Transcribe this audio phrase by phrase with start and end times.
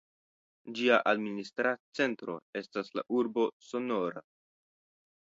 [0.79, 4.29] Ĝia administra centro estas la urbo Sonora.